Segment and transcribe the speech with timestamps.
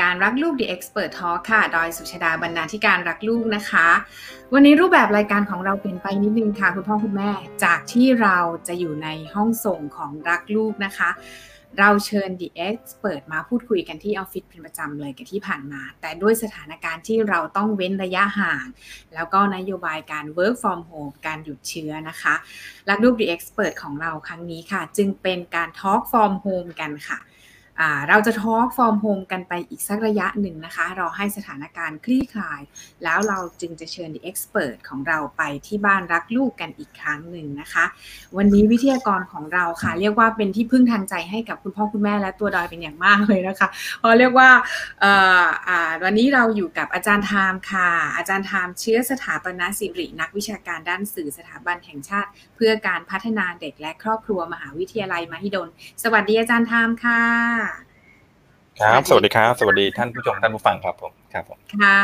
[0.00, 3.88] การรักลูก The Expert Talk ค่ะ ดอยสุชาดาบรรณาธิการรักลูกนะคะ
[4.52, 7.30] วันนี้รูปแบบรายการของเราเปลี่ยนไปนิดนึงค่ะ คุณพ่อคุณแม่
[7.64, 8.38] จากที่เรา
[8.68, 11.10] จะอยู่ในห้องส่งของรักลูกนะคะ
[11.78, 18.66] เราเชิญ The Expert มาพูดคุยกันที่ออฟฟิศเป็นประจำเลยกับที่ผ่านมา แต่ด้วยสถานการณ์ที่เราต้องเว้นระยะห่าง
[19.14, 22.34] แล้วก็นโยบายการ work from home การหยุดเชื้อนะคะ
[22.88, 27.18] รักลูก The Expert ของเราครั้งนี้ค่ะ จึงเป็นการ talk from home กันค่ะ
[28.08, 32.60] เราจะ talk from home กันไปอีกสักระยะหนึ่งนะคะ รอให้สถานการณ์คลี่คลาย
[33.04, 37.84] แล้วเราจึงจะเชิญ The Expert ของเราไปที่บ้านรักลูกกันอีกครั้งหนึ่งนะคะ
[38.36, 43.68] วันนี้วิทยากรของเราค่ะ เรียกว่าเป็นที่พึ่งทางใจให้กับคุณพ่อคุณแม่และตัวดอยเป็นอย่างมากเลยนะคะ
[43.98, 44.50] เพราะเรียกว่า
[46.04, 55.68] วันนี้เราอยู่กับอาจารย์ไทม์ค่ะ อาจารย์ไทม์เชื้อสถาปนสิรินักวิชาการด้านสื่อสถาบันแห่งชาติ เพื่อการพัฒนาเด็กและครอบครัวมหาวิทยาลัยมหิดล
[56.02, 57.67] สวัสดีอาจารย์ไทม์ค่ะ
[58.80, 62.02] ครับ สวัสดีครับ สวัสดีท่านผู้ชมท่านผู้ฟังครับผมครับผมค่ะ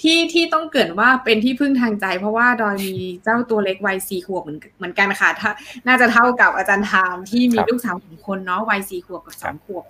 [0.00, 5.50] ที่ที่ต้องเกิดว่าเป็นที่พึ่งทางใจ เพราะว่าดอยมีเจ้าตัวเล็กวัยสี่ขวบเหมือนเหมือนกันค่ะถ้า
[5.86, 9.84] น่าจะเท่ากับอาจารย์ทามที่มีลูกสาวสองคนเนาะวัยสี่ขวบกับสองขวบ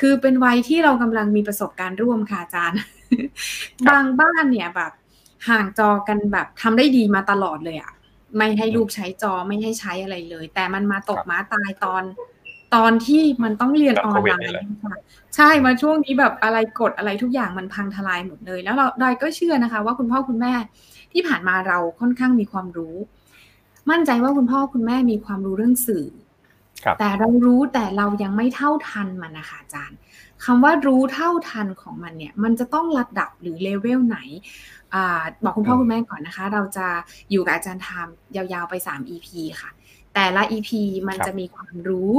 [0.00, 2.80] คือเป็นวัยที่เรากำลังมีประสบการณ์ร่วมค่ะอาจารย์
[3.88, 4.92] บางบ้านเนี่ยแบบ
[5.48, 7.92] ห่างจอกันแบบทำได้ดีมาตลอดเลยอะ
[8.36, 12.02] ไม่ให้ลูกใช้จอไม่ให้ใช้อะไรเลย แต่มันมาตกม้าตายตอน
[12.74, 14.54] ตอนที่มันต้องเรียนออนไลน์
[14.84, 14.96] ค่ะ
[15.36, 20.52] ใช่มาช่วงนี้แบบอะไรกดอะไรทุกอย่างมันพังทลายหมดเลย แล้วเราดอยก็เชื่อนะคะ ว่าคุณพ่อคุณแม่
[21.12, 22.96] ที่ผ่านมาเราค่อนข้างมีความรู้
[23.90, 26.06] มั่นใจว่าคุณพ่อคุณแม่มีความรู้เรื่องสื่อ
[26.98, 29.98] แต่เรารู้แต่เรายังไม่เท่าทันมันนะคะอาจารย์
[30.44, 34.18] คำว่ารู้เท่าทันของมันเนี่ย มันจะต้องระดับหรือเลเวลไหน
[34.94, 34.96] อ
[35.44, 36.86] บอกคุณพ่อคุณแม่ก่อนนะคะ เราจะ
[37.30, 39.28] อยู่กับอาจารย์ทามยาวๆไป 3 EP
[39.60, 39.70] ค่ะ
[40.14, 40.70] แต่ละ EP
[41.08, 42.14] มันจะมีความรู้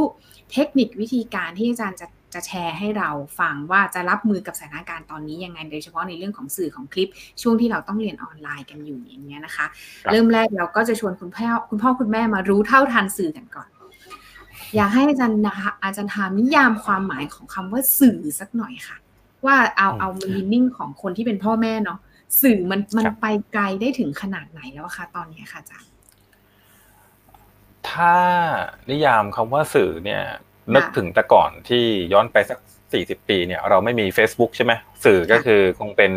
[0.51, 7.09] เทคนิควิธีการที่อาจารย์จะจะแชร์ให้เราฟังว่าจะรับมือกับสถานการณ์ตอนนี้ยังไงโดยเฉพาะในเรื่องของสื่อของคลิป
[7.41, 9.65] ช่วงที่เราต้องเรียนออนไลน์กันอยู่อย่างเงี้ยนะคะ
[10.11, 13.69] เริ่มแรกเราก็จะชวนคุณพ่อคุณพ่อคุณแม่มารู้เท่าทันสื่อกันก่อน
[14.75, 18.97] อยากให้อาจารย์นะคะอาจารย์ถามนิยามความหมายของคำว่าสื่อสักหน่อยค่ะ
[19.45, 21.99] ว่าเอาเอามีนิ่งของคนที่เป็นพ่อแม่เนาะ
[22.41, 25.89] สื่อมันมันไปไกลได้ถึงขนาดไหนแล้วคะตอนนี้ค่ะอาจารย์
[27.91, 28.15] ถ้า
[28.89, 30.23] นิยามคำว่าสื่อเนี่ย
[30.75, 32.57] นึกถึงแต่ก่อนที่ย้อนไปสัก
[32.93, 34.73] สี่สิบปีเนี่ยเราไม่มี Facebook ใช่ไหม
[35.05, 36.11] สื่อก็คือคงเป็น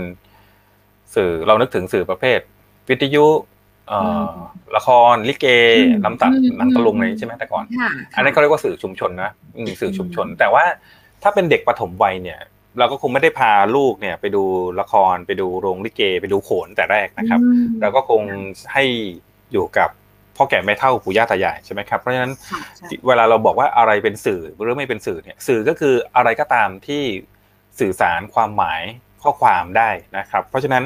[1.14, 2.40] สื่อเรานึกถึงสื่อประเภท
[2.88, 3.26] วิทยุ
[4.76, 5.46] ละครลิเก
[6.04, 7.64] ลำตัดหนังตะลุงอะไรใช่ไหมแต่ก่อน
[8.14, 9.30] อันนั้นเขาเรียกว่าสื่อชุมชนนะ
[9.80, 10.64] สื่อชุมชน แต่ว่า
[11.22, 12.40] ถ้าเป็นเด็กปฐมวัยเนี่ย
[12.78, 14.42] เราก็คงไม่ได้พาลูกเนี่ยไปดู
[14.80, 17.40] ละครไปดูโรงลิเก ไปดูโขนแต่แรกนะครับ
[17.80, 18.22] เราก็คง
[18.72, 18.84] ให้
[19.52, 19.90] อยู่กับ
[20.36, 22.32] พ่อแก่ไม่เท่าปู่ย่าตายายใช่ไหมครับเพราะฉะนั้น
[23.06, 27.02] เวลาเราบอกว่าอะไรเป็นสื่อหรือไม่เป็นสื่อเนี่ยสื่อก็คืออะไรก็ตามที่
[27.80, 28.82] สื่อสารความหมาย
[29.22, 30.84] ข้อความได้นะครับ เพราะฉะนั้น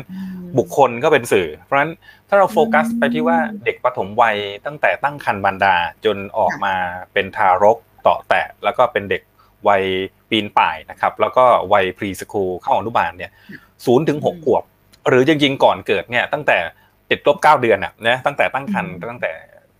[0.59, 1.93] บุคคลก็เป็นสื่อ เพราะฉะนั้น
[2.29, 6.75] ถ้าเราโฟกัสไปที่ว่าเด็กปฐมวัยตั้งแต่ตั้งครรภ์บรรดาจนออกมา
[7.13, 9.23] เป็นทารกต่อแตะแล้วก็เป็นเด็ก
[9.69, 9.85] วัย
[10.31, 13.31] ปีนป่ายนะครับ แล้วก็วัยพรีสคูลเข้าอนุบาลเนี่ย
[13.85, 14.63] ศูนย์ถึงหกขวบ
[15.09, 16.59] หรือจริงๆก่อนเกิดเนี่ยตั้งแต่
[17.11, 19.31] ติดลบเก้าเดือนอะนะตั้งแต่ตั้งครรภ์ตั้งแต่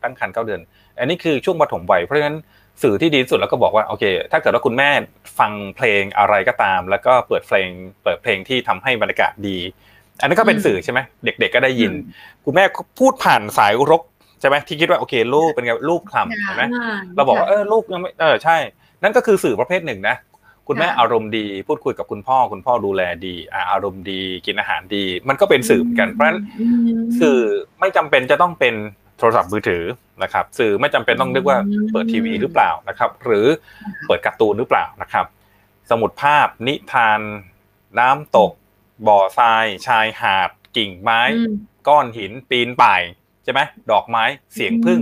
[0.03, 0.61] ตั้งครรภ์เก้าเดือน
[0.99, 2.37] อันนี้คือช่วงปฐมวัยเพราะฉะนั้น
[2.83, 4.91] สื่อที่ดีที่สุดแล้วก็บอกว่าโอเค ถ้าเกิดว่าคุณแม่
[5.39, 7.71] ฟังเพลงอะไรก็ตาม แล้วก็เปิดเพลง
[8.05, 9.59] เปิดเพลงที่ทำให้บรรยากาศดี
[10.21, 11.93] อันนี้ก็เป็นสื่อใช่ไหมเด็ก ๆ ก็ได้ยิน
[12.45, 12.65] คุณแม่
[12.99, 14.03] พูดผ่านสายรก
[14.41, 16.65] ใช่ไหมที่คิดว่าโอเคลูกเป็นไงลูกคลำใช่ไหม
[17.17, 18.57] เราบอกว่าเออลูกยังไม่เออใช่
[19.03, 20.17] นั่นก็คือสื่อประเภทหนึ่งนะ
[20.69, 23.35] คุณแม่อารมณ์ดี พูดคุยกับคุณพ่อคุณพ่อดูแลดี
[23.73, 26.41] อารมณ์ดีกินอาหารดี มันก็เป็นสื่อเหมือนกัน เพราะฉะนั้น
[27.21, 27.41] สื่อ
[27.81, 28.75] ไม่จำเป็นจะต้องเป็น
[29.19, 29.85] โทรศัพท์มือถือ
[30.23, 31.59] นะครับ สื่อไม่จำเป็นต้องนึกว่า
[31.91, 33.47] เปิดทีวีหรือเปล่านะครับ หรือ
[34.07, 35.27] เปิดการ์ตูนหรือเปล่านะครับ
[35.91, 37.21] สมุดภาพนิทาน
[37.99, 38.53] น้ำตก
[39.07, 41.21] บ่อทราย ชายหาด กิ่งไม้
[41.89, 43.03] ก้อนหินปีนป่าย
[43.45, 43.61] ใช่ไหม
[43.91, 45.01] ดอกไม้เสียงพึ่ง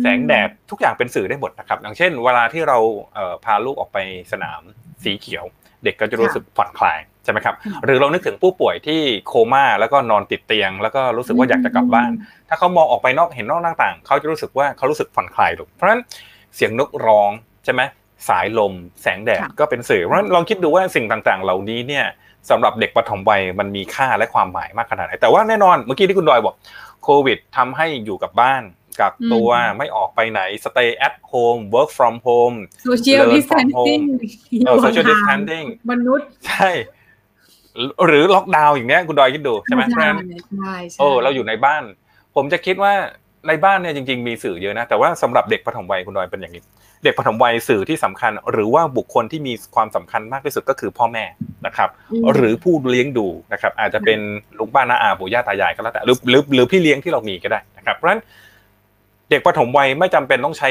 [0.00, 2.78] แสงแดดทุกอย่างเป็นสื่อได้หมดนะครับ อย่างเช่น เวลาที่เรา
[3.44, 3.98] พาลูกออกไป
[4.32, 4.62] สนาม
[5.04, 5.44] สีเขียว
[5.84, 7.54] เด็กก็จะรู้สึกผ่อนคลายใช่ไหมครับ
[7.84, 12.10] หรือเรานึกถึงผู้ป่วยที่โคม่าแล้วก็นอนติดเตียง แล้วก็รู้สึกว่าอยากจะกลับบ้าน
[12.48, 16.00] ถ้าเขามองออกไปนอกเห็นนอกหน้าต่างเขาจะรู้สึกว่าเขารู้สึกผ่อนคลายลงเพราะฉะนั้น
[16.54, 17.30] เสียงนกร้อง
[17.64, 17.82] ใช่ไหม
[18.28, 18.72] สายลม
[19.02, 22.04] แสงแดดก็เป็นสื่อเพราะฉะนั้นลองคิดดูว่าสิ่งต่างๆ เหล่านี้เนี่ย
[22.50, 26.54] สำหรับเด็กปฐมวัยมันมีค่าและความหมายมากขนาดไหนแต่ว่าแน่นอนเมื่อกี้ที่คุณดอยบอก
[27.04, 28.62] โควิดทำให้อยู่กับบ้าน
[29.00, 29.48] กักตัว
[29.78, 32.56] ไม่ออกไปไหน stay at home work from home
[32.88, 34.02] social distancing
[34.66, 36.70] เออ social distancing มนุษย์ ใช่
[38.06, 40.18] หรือล็อกดาวน์อย่างเนี้ยคุณดอยคิดดูใช่ไหมเพราะฉะนั้น
[40.98, 41.82] โอ้เราอยู่ในบ้าน
[42.36, 42.92] ผมจะคิดว่า
[43.48, 46.62] ในบ้านเนี่ยจริง ๆ มีสื่อเยอะนะ แต่ว่าสำหรับเด็กปฐมวัยคุณดอยเป็นอย่างนี้
[47.04, 51.24] เด็กปฐมวัยสื่อที่สำคัญ หรือว่าบุคคลที่มีความสำคัญมากที่สุดก็คือพ่อแม่
[51.66, 51.88] นะครับ
[52.34, 54.18] หรือผู้เลี้ยงดูนะครับ อาจจะเป็น
[54.58, 58.20] ลุงป้าน้าอาปู่ย่าตายายก็แล้วแต่หรือหรือหรือพี่เลี้ยงที่เรามีก็ได้นะครับเพราะฉะนั้น
[59.30, 60.68] เด็กปฐมวัยไม่จำเป็นต้องใช้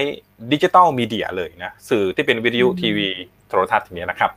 [0.51, 3.09] ดิจิตอลมีเดียเลยนะสื่อที่เป็นวิทยุทีวี
[3.49, 4.31] โทรทัศน์อย่างนี้นะครับ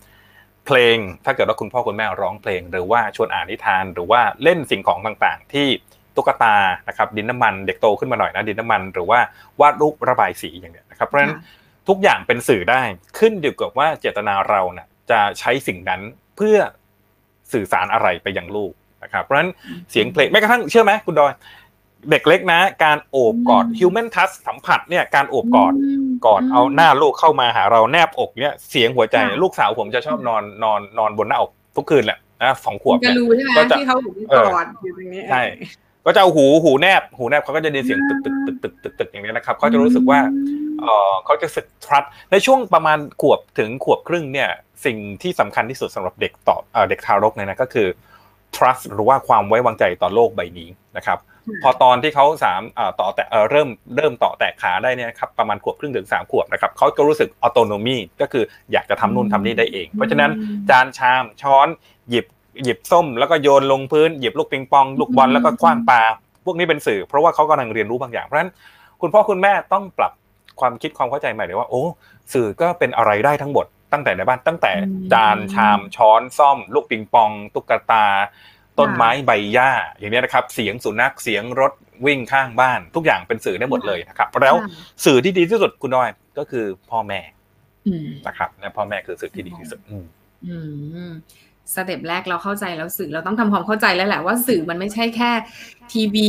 [0.66, 5.66] เพลงถ้าเกิดว่าคุณพ่อคุณแม่ร้องเพลง หรือว่าชวนอ่านนิทาน หรือว่าเล่นสิ่งของต่างๆ ที่
[6.16, 6.56] ตุ๊กตา
[6.88, 9.20] นะครับดินน้ำมันเด็กโตขึ้นมาหน่อยนะดินน้ำมัน หรือว่า
[9.60, 11.34] วาดรูประบายสีอย่างเนี้ยนะครับเพราะฉะนั้น
[11.88, 12.82] ทุกอย่างเป็นสื่อได้
[13.18, 16.00] ขึ้นอยู่กับว่าเจตนาเราเนะ่ยจะใช้สิ่งนั้น
[16.36, 16.56] เพื่อ
[17.52, 18.72] สื่อสารอะไรไปยังลูก
[19.02, 19.50] นะครับเพราะฉะนั้น
[19.90, 21.32] เสียงเพลงแม้กระทั่งเชื่อไหมคุณดอย
[22.10, 25.72] เด็กเล็กนะ การโอบกอด human touch สัมผัสเนี่ยการโอบกอด
[26.26, 35.42] กอดเอาหน้าลูกเข้ามาหาเราแนบอกเนี่ยเสียงหัวใจลูกสาวผมจะชอบนอนนอนนอนบนหน้าอกทุกคืนแหละนะสองขวบจะรู้ใช่ไหมที่เขาหูกอดอยู่ตรงนี้ใช่
[36.06, 40.20] ก็จะเอาหูหูแนบ หูแนบเขาก็จะได้เสียงตึกตึกตึกตึกตึกตึกอย่างนี้นะครับเขาจะรู้สึกว่า
[40.80, 44.48] เออเขาจะสึกทรัสในช่วงประมาณขวบถึงขวบครึ่งเนี่ย
[44.84, 46.56] สิ่งที่สำคัญที่สุดสำหรับเด็กต่อ
[46.90, 47.86] เด็กทารกเนี่ยนะก็คือ
[48.56, 51.18] trust หรือว่าความไว้วางใจต่อโลกใบนี้นะครับ
[51.62, 52.62] พอตอนที่เขาสาม
[53.00, 60.30] ต่อแต่เริ่มเริ่มต่อแตกขาได้เนี่ยครับประมาณขวบครึ่งถึงสามขวบนะครับเขาก็รู้สึกออโตโนมีก็คืออยากจะทำนู่นทำนี่ได้เอง เพราะฉะนั้น
[60.70, 61.68] จานชามช้อน
[62.10, 62.26] หยิบ
[62.64, 66.00] หยิบส้ม แล้วก็โยนลงพื้นหยิบลูกปิงปอง ลูกบอลแล้วก็คว้างปลา
[66.44, 68.50] พวกนี้เป็นสื่อ เพราะว่าเขากำลังเรียนรู้บางอย่างเพราะฉะนั้น
[69.00, 70.12] คุณพ่อคุณแม่ต้องปรับ
[70.60, 71.82] ความคิดความเข้าใจใหม่เลยว่าโอ้
[72.32, 74.72] สื่อก็เป็นอะไรได้ทั้งหมดตั้งแต่ในบ้านตั้งแต่
[75.12, 78.04] จานชามช้อนซ่อม ลูกปิงปอง ตุ๊กตา
[78.78, 81.72] ต้นไม้ใบหญ้าอย่างนี้นะครับ เสียงสุนัขเสียงรถ
[82.06, 84.56] วิ่งข้างบ้าน ทุกอย่างเป็นสื่อได้หมดเลยนะครับ แล้ว
[85.04, 86.08] สื่อที่ดีที่สุดคุณน้อย
[86.38, 87.20] ก็คือพ่อแม่
[88.26, 89.80] นะครับและพ่อแม่คือสื่อที่ดีที่สุด
[91.74, 95.30] สเต็ปแรกเราเข้าใจแล้วสื่อเราต้องทำความเข้าใจแล้วแหละว่าสื่อมันไม่ใช่แค่
[95.92, 96.28] ทีวี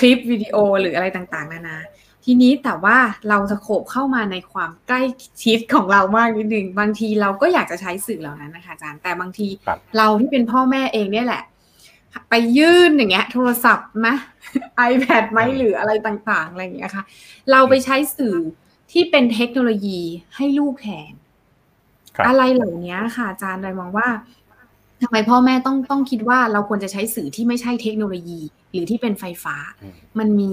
[0.00, 1.78] คลิปวิดีโอหรืออะไรต่างๆนานา
[2.24, 2.98] ทีนี้แต่ว่า
[3.28, 5.02] เราจะโขบเข้ามาในความใกล้
[5.44, 9.48] ชิดของเรามากนิดนึงบางทีเราก็อยากจะใช้สื่อเหล่านั้นนะคะอาจารย์แต่บางที
[9.96, 11.42] เราที่เป็นพ่อแม่เองเนี่ยแหละ
[12.30, 14.08] ไปยื่นอย่างเงี้ย โทรศัพท์ไหม
[14.90, 17.04] iPad ไหมหรืออะไรต่างๆ อะไรอย่างเงี้ยค่ะ
[17.50, 18.36] เราไปใช้สื่อ
[18.92, 20.00] ที่เป็นเทคโนโลยี
[20.36, 21.12] ให้ลูกแทน
[22.26, 24.08] อะไรเหล่านี้ค่ะ อาจารย์เลยมองว่า
[25.02, 28.40] ทำไมพ่อแม่ต้องต้องคิดว่าเราควรจะใช้สื่อที่ไม่ใช่เทคโนโลยี
[28.72, 29.56] หรือที่เป็นไฟฟ้า
[30.18, 30.50] มันมี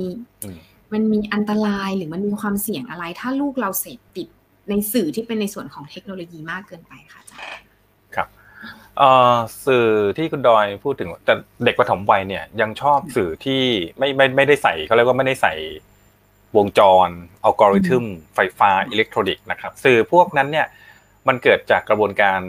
[0.94, 4.28] มันมีอันตรายหรือมันมีความเสี่ยงอะไร ถ้าลูกเราเสพติด
[4.70, 7.57] ในสื่อที่เป็นในส่วนของเทคโนโลยีมากเกินไปค่ะอาจารย์ครับ
[9.66, 11.34] สื่อที่คุณดอยพูดถึงแต่
[11.66, 13.62] เด็กประถมวัยเนี่ยยังชอบสื่อที่
[13.98, 15.54] ไม่ไม่ไม่ได้ใส่เขาเรียกว่าไม่ได้ใส่
[16.58, 17.10] วงจร
[17.44, 18.06] อัลกอริทึม
[18.36, 20.68] ไฟฟ้าอิเล็กทรอนิกส์นะครับ สื่อพวกนั้นเนี่ย
[21.28, 22.42] มันเกิดจากกระบวนการ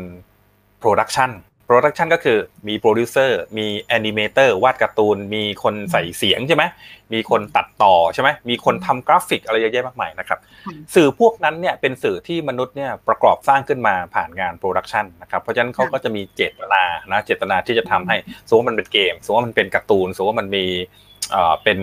[0.79, 2.39] production production ก็คือ
[2.69, 6.65] มีโปรดิวเซอร์มี animator วาดการ์ตูน มีคนใส่เสียงใช่ไหม
[7.13, 10.39] มีคนตัดต่อใช่ไหมมีคนทำกราฟิกอะไรเยอะแยะมากมายนะครับ
[10.95, 18.17] สื่อพวกนั้นเนี่ยเป็นสื่อที่มนุษย์เนี่ยประกอบสร้างขึ้นมาผ่านงาน production นะครับเพราะฉะนั้นเขาก็จะมีเจตนานะเจตนาที่จะทำให้
[18.49, 20.67] สมมติมันเป็นเกมสมมติมันเป็นการ์ตูนสมมติมันมี
[21.63, 21.81] เป็น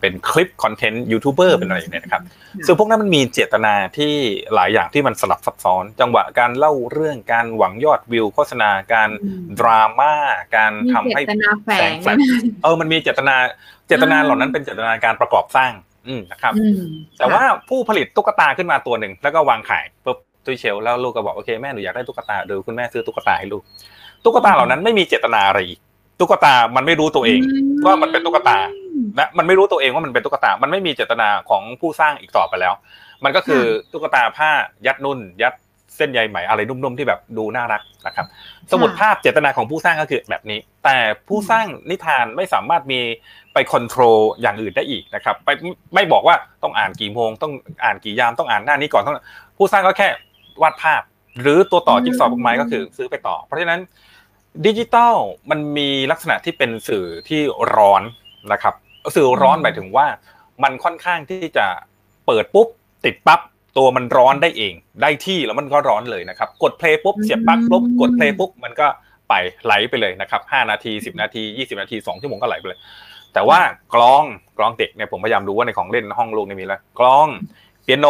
[0.00, 2.22] เป็นคลิป content YouTuber เป็นอะไรอย่างเงี้ยนะครับ
[2.66, 4.14] ซึ่งพวกนั้นมันมีเจตนาที่
[4.54, 9.10] หลายอย่างที่มันสลับซับซ้อน จังหวะการเล่าเรื่องการหวังยอดวิวโฆษณาการ
[9.60, 10.14] ดราม่า
[10.56, 11.30] การทำให้แส
[11.90, 12.16] ง flare
[12.62, 13.34] เออมันมีเจตนา
[13.88, 15.72] เจตนาเหล่านั้นเป็นเจตนาการประกอบสร้าง
[16.08, 16.52] อืมนะครับ
[17.18, 23.62] แต่ว่าผู้ผลิตตุ๊กตาขึ้นมาตัวหนึ่งแล้วก็วางขายปุ๊บตุ้ยเชลแล้วลูกก็บอกโอเคแม่หนูอยากได้ตุ๊กตาเดี๋ยวคุณแม่ซื้อตุ๊กตาให้ลูก
[24.24, 25.80] ตุ๊กตาเหล่านั้นไม่มีเจตนาอะไรอีก
[26.20, 27.40] ตุ๊กตามันไม่รู้ตัวเอง
[27.86, 28.58] ว่ามันเป็นตุ๊กตา
[29.18, 32.74] นะมันไม่รู้ตัวเองว่ามันเป็นตุ๊กตา มันไม่มีเจตนาของผู้สร้างอีกต่อไปแล้ว
[33.24, 34.50] มันก็คือตุ๊กตาผ้า
[34.86, 35.54] ยัดนุ่น ยัด
[35.96, 38.26] เส้นใยไหมอะไรนุ่มๆที่แบบดูน่ารักนะครับ
[38.72, 40.96] สมุดภาพเจตนาของผู้สร้างก็คือแบบนี้ แต่
[41.28, 43.00] ผู้สร้างนิทานไม่สามารถมี
[43.52, 45.48] ไปคอนโทรลอย่างอื่นได้อีกนะครับไป
[45.94, 47.52] ไม่บอกว่าต้องอ่านกี่โมง ต้อง
[47.84, 49.16] อ่านกี่ยามต้องอ่านหน้านี้ก่อนต้อง
[49.56, 50.08] ผู้สร้างก็แค่
[50.62, 51.02] วาดภาพ
[51.40, 53.80] หรือตัวต่อจิ๊กซอว์ไม้ก็คือซื้อไปต่อ เพราะฉะนั้น
[54.64, 55.14] ดิจิตอล
[55.50, 57.40] มันมีลักษณะที่เป็นสื่อที่
[57.76, 58.02] ร้อน
[58.52, 58.74] นะครับ
[59.16, 60.06] สื่อร้อนหมายถึงว่า
[60.62, 61.66] มันค่อนข้างที่จะ
[62.26, 62.68] เปิดปุ๊บ
[63.04, 63.40] ติดปั๊บ
[63.78, 68.86] ตัวมันร้อนได้เอง ได้ที่แล้วมันก็ร้อนเลยนะครับ กด play ปุ๊บเสียบปลั๊กปุ๊บกด play ปุ๊บมันก็
[69.28, 69.34] ไป
[69.64, 72.78] ไหลไปเลยนะครับห้านาทีสิบนาทียี่สิบนาทีสองชั่วโมงก็ไหลไปเลย
[73.34, 73.58] แต่ว่า
[73.94, 74.22] กลอง
[74.58, 77.28] กลองเด็กเนี่ยผมพยายามดูว่าในของเล่นห้องลูกนี่มีแล้วกลอง
[77.84, 78.06] เปียโน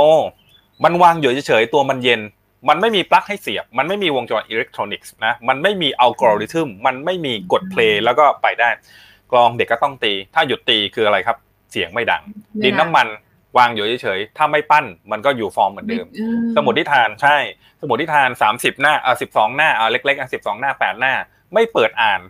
[0.85, 2.21] มันวางอยู่เฉยๆตัวมันเย็น
[2.69, 8.69] มันไม่มีปลั๊กให้เสียบ มันไม่มีวงจรอิเล็กทรอนิกส์นะ มันไม่มีอัลกอริทึม มันไม่มีกด play แล้วก็ไปได้
[9.33, 11.37] กลองเด็กก็ต้องตี ถ้าหยุดตีคืออะไรครับ
[11.73, 12.23] เสียงไม่ดัง
[12.65, 13.07] ดินน้ำมัน
[13.59, 16.07] วางอยู่เฉยๆ ถ้าไม่ปั้นมันก็อยู่ฟอร์มเหมือนเดิม
[16.57, 17.37] สมุดที่ทานใช่
[17.83, 21.13] สมุดที่ทานสามสิบหน้าเออสิบสองหน้าเออเล็กๆอะสิบสองหน้าแปดหน้า
[21.55, 22.21] ไม่เปิดอ่าน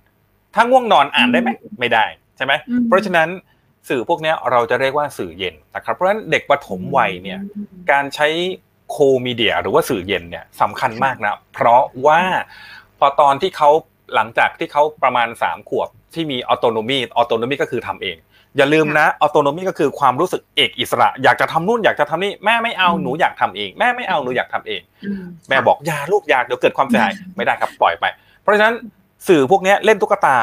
[0.55, 1.51] ถ้าง่วงนอนอ่านได้ไหม
[1.81, 2.05] ไม่ได้
[2.37, 2.53] ใช่ไหม
[2.89, 3.29] เพราะฉะนั้น
[3.89, 7.39] สื่อพวกนี้เราจะเรียกว่าสื่อเย็นนะครับเพราะฉะนั้นเด็กปฐมวัยเนี่ย
[7.91, 8.29] การใช้
[8.91, 8.97] cool
[9.27, 12.21] media หรือว่าสื่อเย็นเนี่ยสำคัญมากนะ เพราะว่า
[12.99, 13.71] พอตอนที่เขา
[14.15, 18.17] หลังจากที่เขาประมาณสามขวบที่มี autonomy autonomy ก็คือทำเอง
[18.57, 24.81] อย่าลืมนะ autonomy ก็คือความรู้สึกเอกอิสระ อยากจะทำนู่นอยากจะทำนี่แม่ไม่เอาหนูอยากทำเอง แม่ไม่เอาหนูอยากทำเอง
[25.49, 28.05] แม่บอกอย่าลูกอย่าเดี๋ยวเกิดความเสียหายไม่ได้ครับปล่อยไป
[28.43, 28.75] เพราะฉะนั้น
[29.29, 30.37] สื่อพวกนี้เล่นตุ๊กตา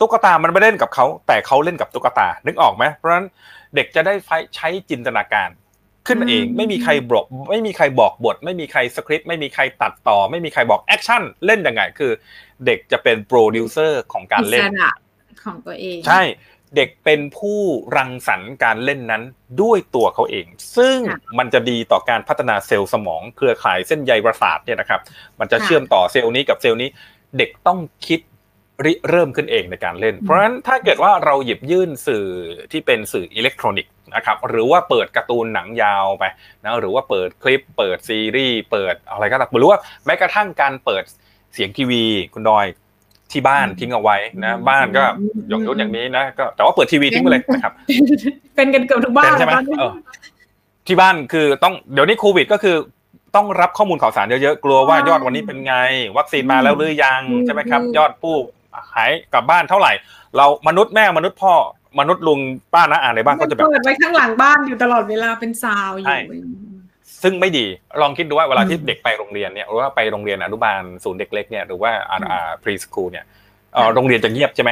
[0.00, 3.26] ตุ๊กตามันไม่เล่นกับเขาแต่เขาเล่นกับตุ๊กตานึกออกไหมเพราะฉะนั้น
[3.74, 4.14] เด็กจะได้
[4.56, 5.48] ใช้จินตนาการ
[6.06, 12.12] ขึ้นเองไม่มีใครบอกไม่มีใครบอกบท ไม่มีใครสคริปต์ไม่มีใครตัดต่อ ไม่มีใครบอก action เล่นยังไงคือ
[12.66, 14.64] เด็กจะเป็นโปรดิวเซอร์ของการเล่น
[15.44, 16.22] ของตัวเอง ใช่
[16.76, 17.60] เด็กเป็นผู้
[17.96, 19.22] รังสรรค์การเล่นนั้น
[19.62, 20.46] ด้วยตัวเขาเอง
[20.76, 20.98] ซึ่ง
[21.38, 25.00] มันจะดีต่อการพัฒนาเซลล์สมองเครือข่ายเส้นใยประสาทเนี่ยนะครับ
[25.40, 26.88] มันจะเชื่อมต่อเซลล์นี้กับเซลล์นี้
[27.38, 28.20] เด็กต้องคิด
[28.84, 32.24] ริเริ่มขึ้นเองในการเล่น เพราะฉะนั้นถ้าเกิดว่าเราหยิบยื่นสื่อ
[32.72, 36.24] ที่เป็นสื่ออิเล็กทรอนิกส์ นะครับหรือว่าเปิดการ์ตูนหนังยาวไป
[36.64, 41.04] นะหรือว่าเปิดคลิป เปิดซีรีส์เปิดอะไรก็ตามหรือว่าแม้กระทั่งการเปิด
[41.54, 42.02] เสียงทีวี
[42.34, 42.66] คุณดอย
[43.32, 45.04] ที่บ้านทิ้งเอาไว้นะ บ้านก็
[45.52, 47.72] ยกยกอย่างนี้นะก็แต่ว่าเปิดทีวีทิ้งไปเลยนะครับ
[48.56, 49.52] เป็นกันเกือบทุกบ้านใช่ไหม
[50.86, 52.76] ที่บ้านคือต้องเดี๋ยวนี้โควิดก็คือ
[53.36, 55.74] ต้องรับข้อมูลข่าวสารเยอะๆ กลัวว่ายอดวันนี้เป็นไง
[56.16, 58.36] วัคซีนมาแล้วหรือยังใช่ไหมครับ ยอดผู้
[58.94, 59.92] หายกลับบ้านเท่าไหร่
[60.36, 61.54] เรามนุษย์แม่มนุษย์พ่อ
[61.98, 62.40] มนุษย์ลุง
[62.74, 66.16] ป้านะอ่านในบ้านก็จะแบบเปิดไว้ข้างหลังบ้านอยู่ตลอดเวลาเป็นซาวอยู่
[67.22, 67.66] ซึ่งไม่ดี
[68.02, 73.24] ลองคิดดูว่าเวลาที่เด็กไปโรงเรียนเนี่ยหรือว่าไปโรงเรียนอนุบาลศูนย์เด็กเล็กเนี่ยหรือว่าอ่า preschool เนี่ย
[73.94, 74.70] โรงเรียนจะเงียบใช่ไหม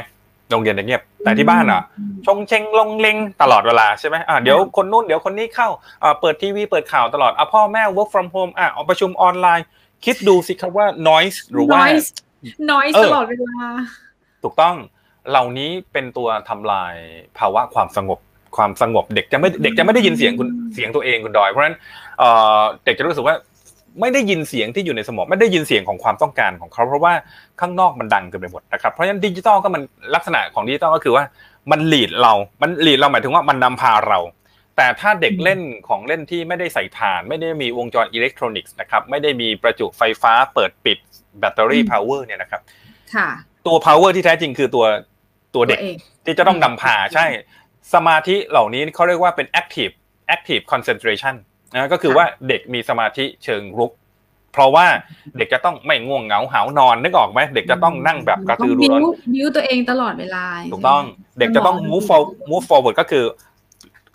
[0.51, 1.83] โรงเรียนจะเงียบ แต่ที่บ้านอะ
[2.27, 5.69] ชงเชงลงเลงตลอดเวลาใช่ไหมอ่าเดี๋ยวคนนู้นเดี๋ยวคนนี้เข้า
[6.03, 9.67] อ่าเปิดทีวีเปิดข่าวตลอดอะพ่อแม่ work from home อะออกประชุมออนไลน์
[10.05, 11.83] คิดดูสิครับว่า noise หรือว่า
[12.73, 13.67] noise ตลอดเวลา
[14.43, 14.77] ถูกต้อง
[15.31, 16.95] เหล่านี้เป็นตัวทำลาย
[17.39, 18.19] ภาวะความสงบ
[18.57, 21.77] ความสงบเด็กจะไม่เด็กจะไม่ได้ยินเสียงคุณเสียงตัวเองคุณดอยเพราะฉะนั้น
[22.85, 23.37] เด็กจะรู้สึกว่า
[24.01, 27.13] ไม่ได้ยินเสียงที่อยู่ในสมองไม่ได้ยินเสียงของความต้องการของเขา เพราะว่า
[27.61, 29.83] ข้างนอกมันดังเกินไปหมดนะครับเพราะฉะนั้นดิจิตอลก็มัน
[30.15, 31.25] ลักษณะของดิจิตอลก็คือว่า
[31.71, 34.19] มัน lead เรา มัน lead เราหมายถึงว่ามันนำพาเรา
[34.77, 40.99] แต่ถ้าเด็กเล่นของเล่นที่ไม่ได้ใส่ถ่าน ไม่ได้มีวงจรอิเล็กทรอนิกส์นะครับไม่ได้มีประจุไฟฟ้าเปิดปิด
[41.39, 42.61] แบตเตอรี่ power เนี่ยนะครับ
[43.67, 44.85] ตัว power ที่แท้จริงคือตัว
[45.55, 45.79] ตัวเด็ก
[46.25, 47.27] ที่จะต้องนำพาใช่
[47.95, 49.93] สมาธิเหล่านี้เขาเรียกว่าเป็น active
[50.35, 51.35] active concentration
[51.75, 53.93] นะก็คือว่าเด็กมีสมาธิเชิงรุก
[54.53, 54.87] เพราะว่า
[55.39, 59.01] เด็กจะต้องไม่ง่วงเหงาหาวนอนนึกออกไหมเด็กจะต้องนั่งแบบกระตือรือร้น
[59.35, 61.03] บิ้วตัวเองตลอดเวลาถูกต้อง
[61.39, 63.25] เด็กจะต้อง move forward move forward ก็คือ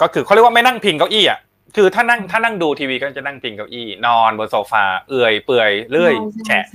[0.01, 1.39] ก็คือเขาเรียกว่าไม่นั่งพิงเก้าอี้อะ
[1.75, 6.13] คือถ้านั่งถ้านั่งดูทีวีก็จะนั่งพิงเก้าอี้นอนบนโซฟาเอื่อยเฉื่อยเรื่อย
[6.45, 6.65] แฉะ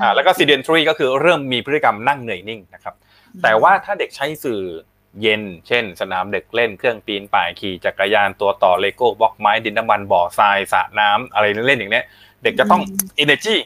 [0.00, 2.94] อ่าแล้วก็ sedentary ก็คือเริ่มมีพฤติกรรมนั่งเหนื่อยนิ่งนะครับ
[3.42, 4.60] แต่ว่าถ้าเด็กใช้สื่อ
[5.22, 12.04] เย็น เช่น สนามเด็กเล่นเครื่องปีนป่ายขี่จักรยานตัวต่อเลโก้บล็อกไม้ดินน้ำมันบ่อทรายสระน้ำอะไรเล่นอย่างเนี้ย
[12.42, 12.82] เด็กจะต้อง
[13.22, 13.56] energy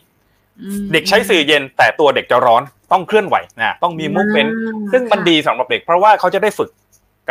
[0.92, 2.62] เด็กใช้สื่อเย็น แต่ตัวเด็กจะร้อน
[2.92, 4.46] ต้องเคลื่อนไหวนะต้องมี movement
[4.92, 6.70] ซึ่งมันดีสำหรับเด็กเพราะว่าเขาจะได้ฝึก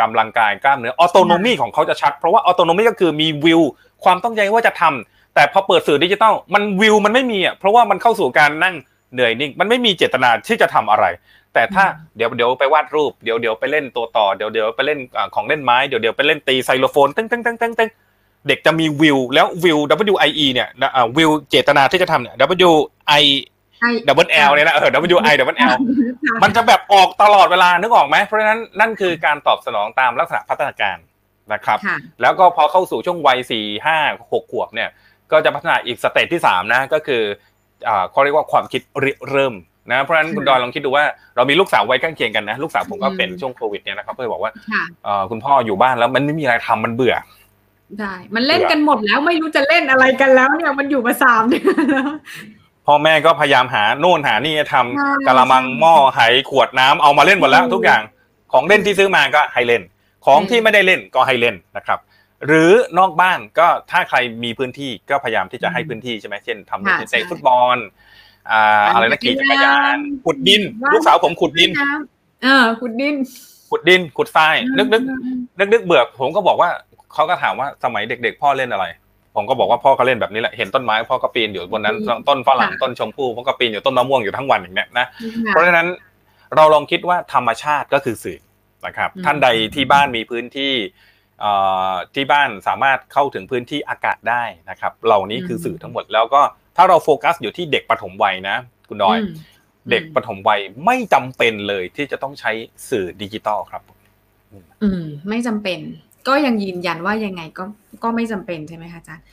[0.00, 3.60] กำลังกายกล้ามเนื้อ autonomy ของเขาจะชัด เพราะว่า autonomy ก็คือมี will
[4.04, 8.74] ความตั้งใจว่าจะทำแต่พอเปิดสื่อดิจิตอลมันวิวมันไม่มีอะเพราะว่ามันเข้าสู่การนั่ง
[9.12, 11.04] เหนื่อยนิ่งมันไม่มีเจตนาที่จะทำอะไร
[11.54, 11.84] แต่ถ้า
[12.16, 14.98] เดี๋ยวเดี๋ยวไปวาดรูปเดี๋ยวเดี๋ยวไปเล่นตัวต่อเดี๋ยวเดี๋ยวไปเล่น
[15.34, 17.90] ของเล่นไม้เดี๋ยวเดี๋ยวไปเล่นตีไซโลโฟนตึ้งตึ้งตึ้งตึ้งตึ้ง
[18.48, 19.78] เด็กจะมีวิวแล้ววิว
[20.12, 20.68] W I E เนี่ย
[21.16, 22.34] วิวเจตนาที่จะทำเนี่ย
[22.68, 22.72] W
[23.22, 23.24] I
[24.08, 25.76] ดับเบิลแอลเนี่ยนะเออ W I ดับเบิลแอล
[26.42, 30.96] มันจะแบบออกตลอดเวลานึกออกไหมเพราะฉะนั้นนั่นคือการตอบสนองตามลักษณะพัฒนาการ
[31.52, 31.78] นะครับ
[32.22, 33.98] แล้วก็พอเข้าสู่ช่วงวัยสี่ห้า
[34.32, 34.88] หกขวบเนี่ย
[35.32, 37.22] ก็จะพัฒนาอีก stage ที่สามนะก็คือ
[38.10, 38.82] เขาเรียกว่าความคิดริ
[39.30, 39.54] เริ่ม
[39.90, 41.04] นะเพราะฉะนั้นคุณดอยลองคิดดูว่า
[41.36, 44.52] เรามีลูกสาวไว้ข้างเคียงกันนะลูกสาวผมก็เป็นช่วงโควิดเนี่ยนะครับเพื่อบอกว่า
[45.30, 47.16] คุณพ่ออยู่บ้านแล้วมันไม่มีอะไรทำมันเบื่อ
[48.00, 52.10] ได้มันเล่นกันหมดแล้วไม่รู้จะเล่นอะไรกันแล้วเนี่ยมันอยู่มาสามเดือนแล้ว
[52.86, 56.20] พ่อแม่ก็พยายามหาโน่นหานี่ทำกะละมังหม้อไห
[56.50, 58.02] ขวดน้ำเอามาเล่นหมดแล้วทุกอย่าง
[58.52, 59.82] ของเล่นที่ซื้อมาก็ให้เล่น
[60.26, 61.98] ของที่ไม่ได้เล่นก็ให้เล่นนะครับ
[62.46, 67.76] หรือนอกบ้านก็ถ้าใครมีพื้นที่ก็พยายามที่จะให้พื้นที่ใช่ไหมเช่นทำเล่นเตะฟุตบอล
[68.50, 68.62] อ่า
[68.94, 71.70] อะไรนะขี่จักรยาน ขุดดิน ลูกสาวผมขุดดิน
[72.42, 73.14] เออขุดดิน
[73.70, 75.02] ขุดดิน ขุดทรายนึกนึก
[75.58, 76.70] นึกนึกเบื่อผมก็บอกว่า
[77.14, 78.86] เขาก็ถามว่าสมัยเด็ก ๆ พ่อเล่นอะไร
[79.36, 81.96] ผมก็บอกว่าพ่อก็เล่นแบบนี้แหละเห็นต้นไม้พ่อก็ปีนอยู่บนนั้น
[82.28, 85.06] ต้นฝรั่งต้นชมพู่พ่อก็ปีนอยู่ต้นมะม่วงอยู่ทั้งวันอย่างนี้นะ
[85.48, 85.86] เพราะฉะนั้น
[86.56, 88.40] เราลองคิดว่าธรรมชาติก็คือสื่อ
[88.86, 90.72] นะครับ ท่านใดที่บ้านมีพื้นที่
[92.14, 96.42] ที่บ้านสามารถเข้าถึงพื้นที่อากาศได้นะครับ เหล่านี้คือสื่อทั้งหมดแล้วก็
[96.76, 98.56] ถ้าเราโฟกัสอยู่ที่เด็กปฐมวัยนะ
[98.88, 99.18] คุณดอย
[99.90, 102.52] เด็กปฐมวัยไม่จำเป็นเลยที่จะต้องใช้
[102.90, 103.82] สื่อดิจิตอลครับ
[104.82, 105.78] อืม ไม่จำเป็น
[106.28, 107.64] ก็ยังยืนยันว่ายังไงก็
[108.02, 109.24] ก็ไม่จำเป็นใช่ไหมคะอาจารย์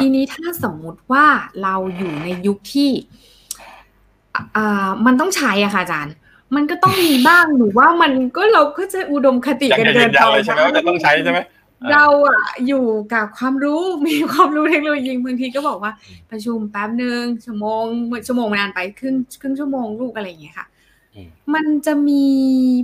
[0.00, 1.24] ทีนี้ถ้าสมมุติว่า
[1.62, 2.90] เราอยู่ในยุคที่
[4.56, 6.14] อ่ามันต้องใช้อะค่ะอาจารย์
[6.56, 11.38] มันก็ต้องมีบ้างหรือว่ามันก็เราก็จะอุดมคติกันเกินไปใช่ไหมว่าจะต้องใช้ใช่ไหม
[11.92, 15.92] เราอะอยู่กับความรู้มีความรู้เทคโนโลยีบางทีก็บอกว่า
[16.30, 17.84] ประชุมแป๊บหนึ่งชั่วโมง
[18.26, 20.66] ชั่วโมงนานไปครึ่งครึ่งชั่วโมงลูกอะไรอย่างเงี้ยค่ะ
[21.54, 22.24] มันจะมี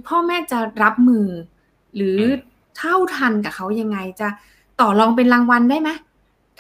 [0.09, 1.27] พ่อแม่จะรับมือ
[1.97, 2.19] หรือ
[2.77, 4.29] เท่าทันกับเขายังไงจะ
[4.81, 5.91] ต่อรองเป็นรางวัลได้ไหม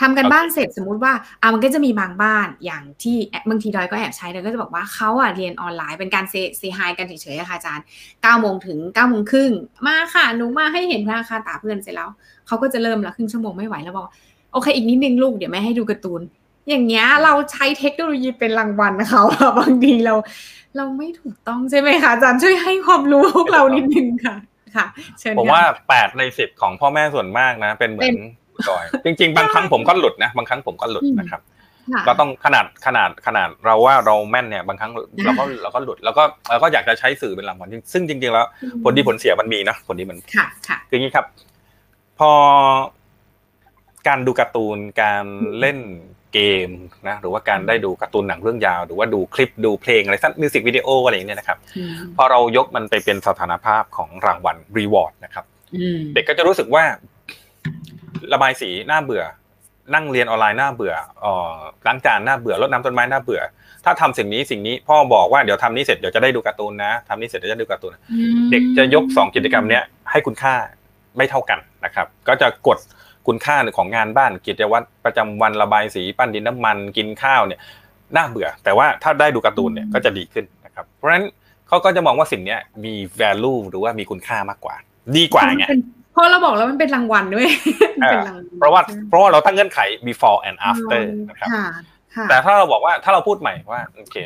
[0.03, 3.17] ทำกันบ้านเสร็จสมมุติว่าอ่ามันก็จะมีบางบ้านอย่างที่
[3.49, 7.85] บางทีดอยก็แอบใช้ดอยก็จะบอกว่าเขาอะเรียนออนไลน์เป็นการเซเซฮายกันเฉยๆค่ะอาจารย์
[8.23, 9.51] เก้าโมงถึงเก้าโมงครึ่ง
[9.87, 12.11] มาค่ะหนูมาให้เห็นราคาตาเพื่อนเสร็จแล้ว
[12.47, 14.07] เขาก็จะเริ่มละครึ่งชั่วโมงไม่ไหวแล้วบอก
[14.53, 16.21] โอเคอีกนิดนึงลูกเดี๋ยวแม่ให้ดูการ์ตูน
[16.69, 19.23] อย่างเงี้ยเราใช้เทคโนโลยีเป็นรางวัลเขา
[19.59, 20.15] บางทีเรา
[20.77, 24.37] เราไม่ถูกต้องใช่ไหมคะอาจารย์ช่วยให้ความรู้พวกเรานิดนึงค่ะ
[24.77, 24.87] ค่ะ
[25.19, 28.21] เชิญผมว่าแปดในสิบของพ่อแม่ส่วนมากนะ เป็นเหมือน
[28.69, 31.43] จอย จริง ๆ บางครั้งผมก็หลุดนะ บางครั้งผมก็หลุดนะครับ
[32.07, 34.93] เราต้องขนาดขนาดขนาดเราว่าเราแม่นเนี่ยบางครั้ง
[35.25, 38.47] เราก็เราก็หลุดแล้วก็เราก็อยากจะใช้สื่อเป็นรางวัลซึ่งจริง ๆ แล้ว
[38.83, 41.27] ผลดีผลเสียมันมีนะผลดีมันค่ะค่ะคืออย่างนี้ครับ
[42.19, 42.31] พอ
[44.09, 45.25] การดูการ์ตูนการ
[45.61, 45.79] เล่น
[46.33, 46.39] เก
[46.69, 46.71] ม
[47.09, 51.59] นะหรือว่าการได้ดูการ์ตูนหนังเรื่องยาว หรือว่าดูคลิปดูเพลงอะไรสั้น music video อะไรอย่างเงี้ยนะครับ
[52.17, 55.45] พอเรายกมันไปเป็นสถานภาพของรางวัล reward นะครับ
[56.15, 56.85] เด็กก็จะรู้สึกว่า
[58.33, 59.23] ระบายสีน่าเบื่อ
[59.95, 63.43] นั่งเรียนออนไลน์น่าเบื่อออล้างจานหน้าเบื่อรดน้ำต้นไม้หน้าเบื่อ
[63.85, 67.93] ถ้าทำสิ่งนี้สิ่งนี้พ่อบอกว่าเดี๋ยวทำนี้เสร็จเดี๋ยวจะได้ดูการ์ตูนนะทำนี้เสร็จเดี๋ยวจะดูการ์ตูน
[68.51, 70.55] เด็กจะยกสองกิจกรรมเนี้ยให้คุณค่า
[71.17, 72.79] ไม่เท่ากันนะครับ ก็จะกด
[73.27, 77.61] คุณค่าของงานบ้านกิจวัตรประจำวันระบายสีปั้นดินน้ำมันกินข้าวเนี่ย
[78.17, 81.25] น่าเบื่อ แต่ว่าถ้าได้ดูการ์ตูนเนี่ยก็จะดีขึ้นนะครับ เพราะฉะนั้น
[81.69, 84.75] เขาก็จะมองว่าสิ่งนี้มี value หรือว่ามีคุณค่ามากกว่า
[85.17, 85.67] ดีกว่าไง
[86.13, 87.49] เพราะเราบอกแล้วมันเป็นรางวัลด้วย
[88.59, 91.49] เพราะว่าเพราะว่าเราตั้งเงื่อนไข before and after นะครับ
[92.29, 94.17] แต่ถ้าเราบอกว่าถ้าเราพูดใหม่ว่าโอเค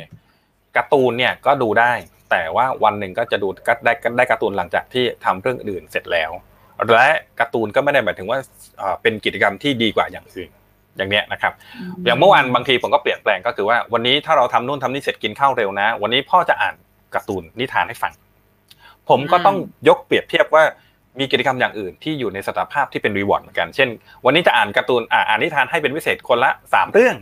[0.77, 1.93] การ์ตูนเนี่ยก็ดูได้
[2.31, 6.31] แต่ว่าวันหนึ่งก็จะดูก็ได้ได้การ์ตูนหลังจากที่ทำเรื่องอื่นเสร็จแล้ว
[6.87, 7.09] และ
[7.41, 8.39] การ์ตูนก็ไม่ได้หมายถึงว่า
[9.03, 10.51] เป็นกิจกรรมที่ดีกว่าอย่างอื่น
[10.97, 11.53] อย่างเนี้ยนะครับ
[12.05, 16.75] อย่างเมื่อวานบางทีผมก็เปลี่ยนแปลงก็คือว่าวันนี้ถ้าเราทำนู่นทำนี่เสร็จกินข้าวเร็วนะ วันนี้พ่อจะอ่าน
[17.15, 18.13] การ์ตูนนิทานให้ฟัง
[19.09, 19.57] ผมก็ต้อง
[19.89, 20.65] ยกเปรียบเทียบว่า
[21.19, 23.89] มีกิจกรรมอย่างอื่นที่อยู่ในสถานภาพที่เป็นรีวอร์ดเหมือนกัน เช่น
[24.25, 27.17] วันนี้จะอ่านการ์ตูนอ่านนิทานให้เป็นพิเศษคนละสามเรื่อง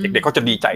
[0.00, 0.66] เด็กๆก็จะดีใจ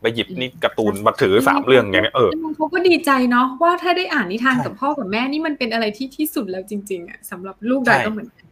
[0.00, 8.46] ไปหยิบนี่การ์ตูนมาถือสามเรื่องอย่างเงี้ยเออเขาก็ดีใจเนาะว่าถ้าได้อ่านนิทานกับพ่อกับแม่นี่มันเป็นอะไรที่ที่สุดแล้วจริงๆอะสำหรับลูกได้ก็เหมือนกัน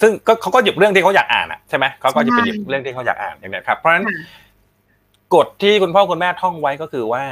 [0.00, 4.04] ซึ่งก็เขาก็หยิบเรื่องที่เขาอยากอ่านอะใช่ไหมเขาก็จะไปหยิบเรื่องที่เขาอยากอ่านอย่างเงี้ยครับเพราะฉะนั้น
[5.34, 7.22] กฎที่คุณพ่อคุณแม่ท่องไว้ก็คือว่า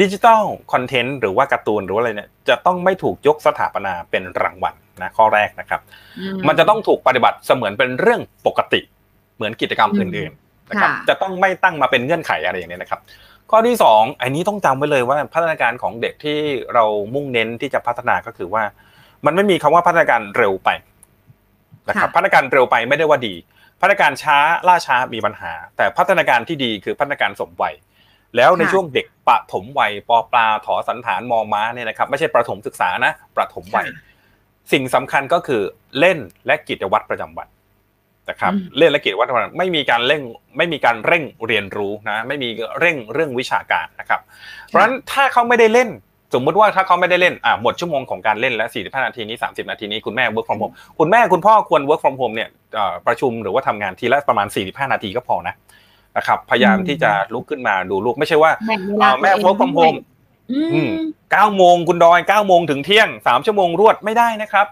[0.00, 5.80] ดิจิตอลคอนเทนต์หรือว่าการ์ตูนหรือว่าอะไรเนี่ยจะต้องไม่ถูกยกสถาปนาเป็นรางวัลนะข้อแรกนะครับ
[6.48, 8.80] มันจะต้องถูกปฏิบัติเสมือนเป็นเรื่องปกติ
[9.36, 13.00] เหมือนกิจกรรมอื่นๆนะครับจะต้องไม่ตั้งมาเป็นเงื่อนไขอะไรอย่างนี้นะครับ
[13.50, 16.38] ข้อที่สองอันนี้ต้องจำไว้เลยว่าพัฒนาการของเด็กที่
[16.74, 16.84] เรา
[17.14, 18.62] มุ่งเน้นที่จะพัฒนาก็คือว่า
[19.26, 20.70] มันไม่มีคำว่าพัฒนาการเร็วไป
[21.88, 23.34] นะครับพัฒนาการเร็วไปไม่ได้ว่าดี
[23.80, 27.74] พัฒนาการช้าล่าช้ามีปัญหา แต่พัฒนาการที่ดีคือพัฒนาการสมวัย
[28.36, 33.86] แล้วในช่วงเด็กปฐมวัยปปลาถอสันฐานมอม้าเนี่ยนะครับไม่ใช่ประถมศึกษานะประถมวัย
[34.72, 35.62] สิ่งสำคัญก็คือ
[35.98, 37.48] เล่นและกิจวัตรประจำวัน
[38.30, 40.22] นะครับเล่นและกิจวัตรประจำวันไม่มีการเร่ง
[40.56, 42.48] ไม่มีการเร่งเรียนรู้นะไม่มี
[42.80, 44.20] เร่งเรื่องวิชาการนะครับ
[44.66, 45.90] เพราะฉะนั้นถ้าเขาไม่ได้เล่น
[46.34, 52.48] สมมุติว่าถ้าเขาไม่ได้เล่นอ่าหมดชั่วโมงของการเล่นแล้ว 45 นาทีนี้ 30 นาทีนี้คุณแม่ work from home คุณแม่คุณพ่อควร work from home เนี่ย
[53.06, 55.54] ประชุมหรือว่าทำงานทีละประมาณ 45 นาทีก็พอนะ
[56.18, 58.52] นะครับพยายามที่จะลุกขึ้นมาดูลูกไม่ใช่ว่า
[59.22, 59.94] แม่โฟกัมโฮม
[61.32, 64.66] เก้าโมงคุณดอยเก้าโมงถึงเที่ยงสามชั่วโมงรวดไม่ได้นะครับ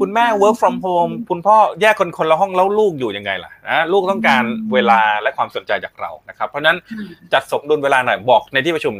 [0.00, 4.42] คุณแม่ work from home คุณพ่อแยกคนคนละห้องแล้วลูกอยู่ยังไงล่ะนะลูกต้องการ
[4.74, 6.76] เวลาและความสนใจจากเรานะครับ เพราะนั้น
[7.32, 8.94] จัดสมดุลเวลาหน่อยบอกในที่ประชุม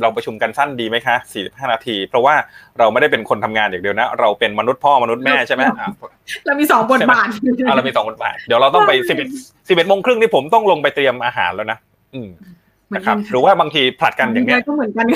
[0.00, 2.34] เราประชุมกันสั้นดีไหมคะ45 นาที เพราะว่า
[2.78, 5.62] เราไม่ได้เป็นคนทำงานอย่างเดียวนะ เราเป็นมนุษย์พ่อมนุษย์แม่ใช่ไหม
[6.46, 7.28] เรามีสองบทบาท
[7.76, 9.28] เรามีสองบทบาทเดี๋ยวเราต้องไปสิบเอ็ด
[9.68, 11.78] สิบเอ็ดโมงครึ่งที่ผมต้องลงไปเตรียมอาหารแล้วนะ
[12.14, 12.28] อืม
[12.94, 15.06] นะครับหรือว่าบางทีผลัดกันอย่างเงี้ยก็เหมือนกัน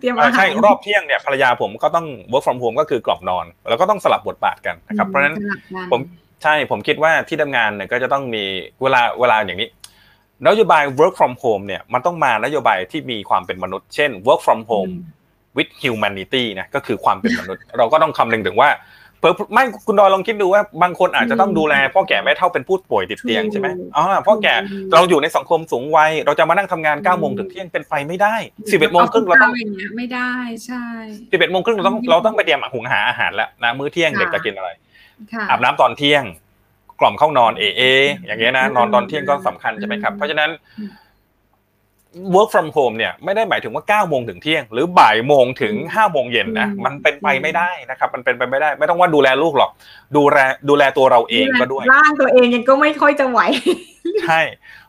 [0.00, 5.36] เตรียมอาหารใช่รอบเที่ยงเนี่ยภรรยาผมก็ต้อง work from home ก็คือกล่อมนอน แล้วก็ต้องสลับบทบาทกันนะครับเพราะฉะนั้น
[5.90, 6.00] ผม
[6.42, 8.44] ใช่ผมคิดว่าที่ทำงานเนี่ยก็จะต้องมี
[8.82, 9.68] เวลาเวลาอย่างนี้
[10.46, 14.92] นโยบาย work from home เนี่ยมันต้องมานโยบายที่มีความเป็นมนุษย์ เช่น work from home
[15.56, 18.70] with humanity นะก็คือความเป็นมนุษย์ เราก็ต้องคำนึงถึงว่า
[19.20, 24.54] เพิ่ไม่คุณดอยลองคิดดูว่าบางคนอาจจะต้องดูแลพ่อแก่แม่เท่าเป็นผู้ป่วยติดเตียงใช่ไหมอ๋อพ่อแก่
[24.94, 28.34] เราอยู่ในสังคมสูงวัยเราจะมานั่งทำงานเก้าโมงถึงเที่ยงเป็นไปไม่ได้
[28.72, 29.52] สิบเอ็ดโมงครึ่งเราต้อง
[29.96, 30.32] ไม่ได้
[30.66, 30.84] ใช่
[31.32, 34.70] สิบเอ็ดโมงครึ่งเราต้องเราต้องไปเตรียมหุงหาอาหารแล้วนะมื้อเที่ยงเด็กจะกินอะไร
[35.50, 36.24] อาบน้ำตอนเที่ยง
[37.00, 37.82] กล่อมเข้านอนเอเอ
[38.26, 40.50] อย่างเงี้ยนะนอนตอนเที่ยงก็สำคัญใช่ไหมครับเพราะฉะนั้น
[42.34, 49.70] work from home เนี่ยไม่ได้หมายถึงว่า9โมงถึงเที่ยง หรือบ่ายโมงถึง5โมงเย็นนะมันเป็นไปไม่ได้นะครับ มันเป็นไปไม่ได้ ไม่ต้องว่าดูแลลูกหรอก
[50.16, 53.40] ดูแลดูแลตัวเราเองก็ด้วยร่างตัวเองยังก็ไม่ค่อยจะไหว
[54.26, 54.40] ใช่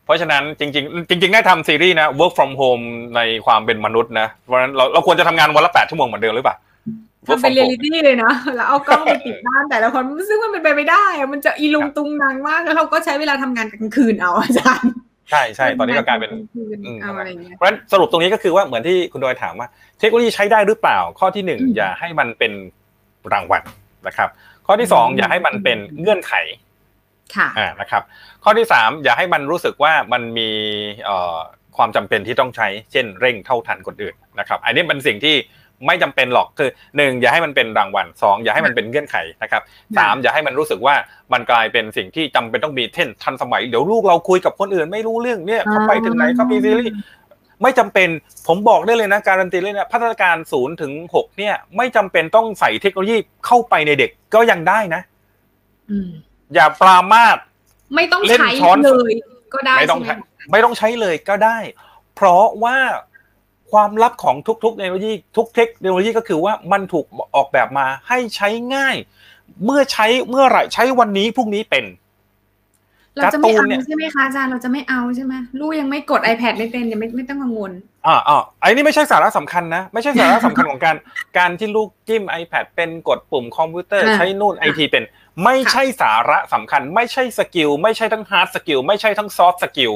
[0.04, 2.84] เพราะฉะนั้นจริง ๆ จริงๆได้ทำซีรีส์นะ work from home
[3.16, 6.56] ในความเป็นมนุษย์นะเพราะฉะนั้นเราเราควรจะทำงานวันละ8ชั่วโมงเหมือนเดิมหรือเปล่า
[7.26, 14.92] ทำเป็นเรียลิตี้เลยนะแล้วเอากล้องไปติดบ้านแต่ละคนซึ่งมันเป็นไปไม่ได้อะมันจะอีลุงตุงนังมากแล้วเราก็ใช้เวลาทำงานกลางคืนเอาอาจารย์
[15.32, 16.30] ใช่ใช่ตอนนี้ก็กลายเป็น
[17.02, 19.68] เอาอะไรเงี้ยเพราะฉะนั้นสรุปตรงนี้ก็คือว่าเหมือนที่คุณดอยถามว่า
[19.98, 22.52] เทคโนโลยีใช้ได้หรือเปล่า ข้อที่หนึ่งอืมอย่าให้มันเป็น
[23.32, 23.62] รางวัล
[24.06, 24.28] นะครับ
[24.66, 26.34] ข้อที่สองอืมอย่าให้มันเป็นเงื่อนไข
[27.36, 28.02] ค่ะอ่านะครับ
[28.44, 30.50] ข้อที่สามอย่าให้มันรู้สึกว่ามันมี
[31.04, 31.38] เอ่อ
[31.76, 35.34] ความจำเป็นที่ต้องใช้ เช่น เร่งเท่าทันคนอื่นนะครับ อันนี้เป็นสิ่งที่
[35.86, 39.62] ไม่จำเป็นหรอกคือหนึ่งอย่าให้มันเป็นรางวัลสองอย่าให้มันเป็นเงื่อนไขนะครับ
[39.98, 40.94] สามอย่าให้มันรู้สึกว่า
[41.32, 46.94] มันกลายเป็นสิ่งที่จำเป็นต้องมีเช่นทันสมัยเดี๋ยวลูกเราคุยกับคนอื่นไม่รู้เรื่องเนี่ยเขาไปถึงไหนเขามีซีรีส์
[47.62, 48.08] ไม่จำเป็น
[48.48, 53.16] ผมบอกได้เลยนะการันตีเลยนะพัฒนาการศูนย์ถึงหกเนี่ยไม่จำเป็นต้องใส่เทคโนโลยี
[53.46, 55.02] เข้าไปในเด็กก็ยังได้นะ
[55.90, 56.10] อืม
[56.54, 57.38] อย่าปรามาส
[57.94, 59.12] ไม่ต้องเล่นใช้ช้อนเลย
[59.54, 61.58] ก็ได้ไม่ต้องใช่ไหมไม่ต้องใช้เลยก็ได้
[62.14, 62.76] เพราะว่า
[63.72, 68.96] ความลับของทุกๆเทคโนโลยีทุกเทคโนโลยีก็คือว่ามันถูกออกแบบมาให้ใช้ง่าย
[69.64, 71.84] เมื่อใช้เมื่อไหร่ใช้วันนี้พรุ่งนี้เป็น
[73.16, 77.72] เราจะไม่การ์ตูนเอาเนี่ยใช่ไหมคะอาจารย์เราจะไม่เอาใช่ไหมลูกยังไม่กด iPad ไม่เป็นยังไม่ไม่ต้องกังวล
[78.06, 80.96] อ่าอ่าไอ้นี่ไม่ใช่สาระสำคัญนะไม่ใช่สาระสำคัญของการ
[81.38, 85.04] การที่ลูกจิ้ม iPad เป็นกดปุ่มคอมพิวเตอร์อ่าใช้นู่นไอทีเป็น
[85.44, 89.92] ไม่ใช่สาระสำคัญ ไม่ใช่ skill ไม่ใช่ทั้ง hard skill ไม่ใช่ทั้ง soft skill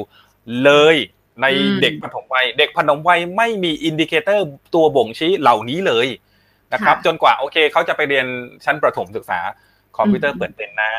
[0.63, 0.95] เลย
[1.41, 4.45] ในอืมเด็กปฐมวัย เด็กปฐมวัยไม่มี indicator
[4.75, 6.07] ตัวบ่งชี้เหล่านี้เลย
[6.73, 8.27] นะครับ จนกว่าโอเคเขาจะไปเรียน
[8.65, 9.39] ชั้นประถมศึกษา
[9.97, 10.91] คอมพิวเตอร์เปิดเป็นนะ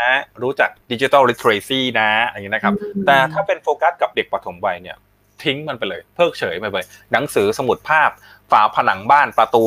[0.43, 4.97] รู้จัก digital literacy นะอย่างนี้นะครับอืมแต่ถ้าเป็นโฟกัสกับเด็กปฐมวัยเนี่ย
[5.43, 8.11] ทิ้งมันไปเลย เพิกเฉยไปเลย หนังสือสมุดภาพ
[8.51, 9.65] ฝาผนังบ้านประตู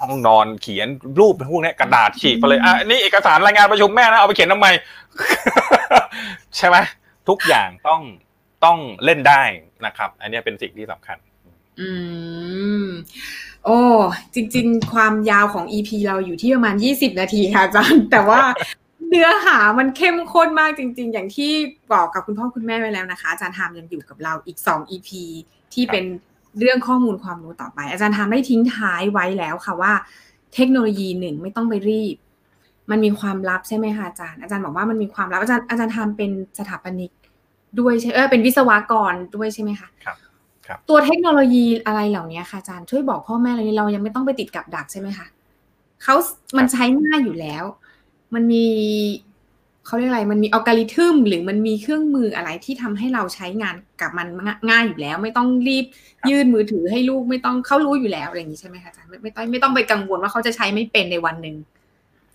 [0.00, 4.68] ห้องนอนเขียนรูปพวกเนี้ยกระดาษฉีกไปเลยอะนี่เอกสารรายงานประชุมแม่นะเอาไปเขียนทำไม
[6.56, 6.76] ใช่ไหม
[7.28, 8.00] ทุกอย่างต้อง
[8.64, 9.42] ต้องเล่นได้
[9.86, 11.16] นะครับ อันนี้เป็นสิ่งที่สำคัญ
[11.80, 11.88] อื
[12.84, 12.86] ม
[13.64, 13.78] โอ้
[14.34, 18.40] จริง ๆ ความยาวของ EP เราอยู่ที่ประมาณ 20 นาทีค่ะอาจารย์ แต่ว่า
[19.08, 21.52] เนื้อหามันเข้มข้นมากจริง ๆ อย่างที่
[21.92, 25.10] บอกกับคุณพ่อคุณแม่ไว้แล้วนะคะ อาจารย์ทามยังอยู่กับเราอีก 2 EP
[25.74, 26.04] ที่เป็น
[26.58, 29.92] เรื่องข้อมูลความรู้ต่อไป อาจารย์ทามได้ทิ้งท้ายไว้แล้วค่ะว่า
[30.54, 32.16] เทคโนโลยีหนึ่งไม่ต้องไปรีบ
[32.90, 37.10] มันมีความลับใช่ไหมคะอาจารย์ อาจารย์บอกว่ามันมีความลับอาจารย์อาจารย์ทามเป็นสถาปนิก
[37.80, 40.16] ด้วยใช่เออเป็นวิศวกรด้วยใช่ไหมคะครับ
[40.66, 45.26] ครับ ตัวเทคโนโลยีอะไรเหล่านี้ค่ะอาจารย์ช่วยบอกพ่อแม่เลยเรายังไม่ต้องไปติดกับดักใช่ไหมคะ
[46.02, 46.14] เขา
[46.56, 47.64] มันใช้ง่ายอยู่แล้ว
[48.34, 48.66] มันมี
[49.86, 54.26] เขาเรียกอะไร มันมีอัลกอริทึมหรือมันมีเครื่องมืออะไรที่ทำให้เราใช้งานกับมัน
[54.70, 55.84] ง่ายอยู่แล้ว ไม่ต้องรีบ
[56.28, 61.56] ยื่นมือถือให้ลูกไม่ต้องเขารู้อยู่แล้วอะไรอย่างนี้ใช่ไหมคะอาจารย์ไม่ไม่ต้องไม่ต้องไปกังวลว่าเขาจะใช้ไม่เป็นในวันหนึ่ง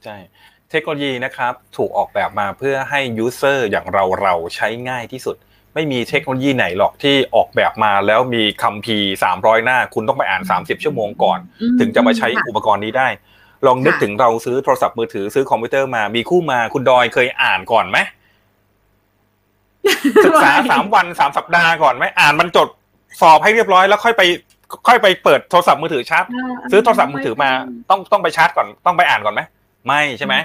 [0.04, 0.16] ใช่
[0.72, 5.36] เทคโนโลยีนะครับถูกออกแบบมาเพื่อให้ยูเซอร์อย่างเราเราใช้ง่ายที่สุด
[5.74, 13.08] ไม่มีเทคโนโลยีไหนหรอกที่ออกแบบมาแล้วมีคัมภีร์300 หน้า คุณต้องไปอ่าน 30 ชั่วโมงก่อนอืมถึงจะมาใช้ค่ะอุปกรณ์นี้ได้
[13.66, 17.98] ลองนึกค่ะถึงเราซื้อโทรศัพท์มือถือซื้อคอมพิวเตอร์มามีคู่มือมาคุณดอยเคยอ่านก่อนไหม
[20.26, 22.68] ศึกษาสามวันสามสัปดาห์ก่อนไหมอ่านมันจด
[23.22, 24.22] สอบให้เรียบร้อยแล้วค่อยไป
[24.88, 26.26] ค่อยไปเปิดโทรศัพท์มือถือชาร์จ
[26.72, 27.50] ซื้อโทรศัพท์มือถือมา
[27.90, 29.42] ต้องต้องไปชาร์จก่อนต้องไปอ่านก่อนไหม
[29.88, 30.36] ไม่ใช่ไหม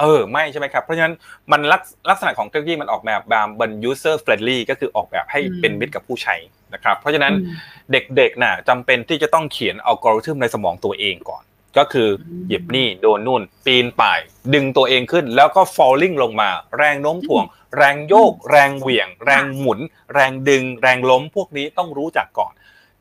[0.00, 1.14] เออไม่ใช่ไหมครับ เพราะฉะนั้น
[1.52, 6.36] มันลักลักษณะของเทคโนโลยีมันออกแบบแบบเป็น user friendly ก็คือออกแบบให้อืมเป็นมิตรกับผู้ใช้
[6.74, 7.56] นะครับเพราะฉะนั้นอืม
[7.92, 11.42] เด็กๆน่ะจำเป็นที่จะต้องเขียนอัลกอริทึมในสมองตัวเองก่อน
[11.78, 14.20] ก็คืออมหยิบนี่โดนนู่น ปีนป่าย
[14.54, 17.44] ดึงตัวเองขึ้น แล้วก็ falling ลงมา แรงโน้มถ่วง
[17.76, 19.80] แรงโยก แรงเหวี่ยง แรงหมุน
[20.14, 22.52] แรงดึง แรงล้มพวกนี้ต้องรู้จักก่อน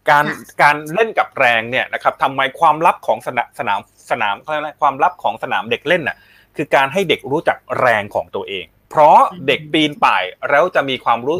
[0.09, 3.79] การค่ะการเล่นกับแรงเนี่ยนะครับทำไมความลับของสนามสนาม
[4.11, 6.17] สนามเขาเรียกอะไรความลับของสนามเด็กเล่นน่ะ
[6.57, 11.37] คือการให้เด็กรู้จักแรงของตัวเอง เพราะเด็กปีนป่ายแล้วจะมีความรู้